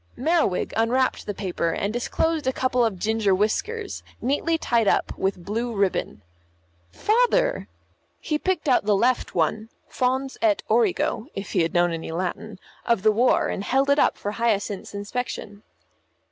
Merriwig 0.17 0.73
unwrapped 0.75 1.27
the 1.27 1.33
paper, 1.35 1.69
and 1.69 1.93
disclosed 1.93 2.47
a 2.47 2.51
couple 2.51 2.83
of 2.83 2.97
ginger 2.97 3.35
whiskers, 3.35 4.01
neatly 4.19 4.57
tied 4.57 4.87
up 4.87 5.15
with 5.15 5.45
blue 5.45 5.75
ribbon. 5.75 6.23
"Father!" 6.91 7.67
He 8.19 8.39
picked 8.39 8.67
out 8.67 8.85
the 8.85 8.95
left 8.95 9.35
one, 9.35 9.69
fons 9.87 10.39
et 10.41 10.63
origo 10.67 11.27
(if 11.35 11.51
he 11.51 11.61
had 11.61 11.75
known 11.75 11.91
any 11.93 12.11
Latin) 12.11 12.57
of 12.83 13.03
the 13.03 13.11
war, 13.11 13.47
and 13.49 13.63
held 13.63 13.91
it 13.91 13.99
up 13.99 14.17
for 14.17 14.31
Hyacinth's 14.31 14.95
inspection. 14.95 15.61